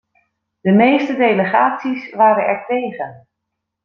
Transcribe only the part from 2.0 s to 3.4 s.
waren ertegen.